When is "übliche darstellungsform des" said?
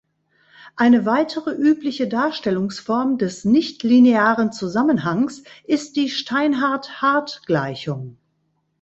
1.51-3.45